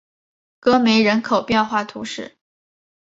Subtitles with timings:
[0.59, 2.35] 戈梅人口变化图示